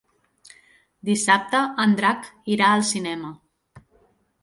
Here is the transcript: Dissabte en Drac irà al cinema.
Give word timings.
Dissabte 1.09 1.63
en 1.85 1.95
Drac 2.01 2.27
irà 2.59 2.73
al 2.73 2.85
cinema. 2.97 3.35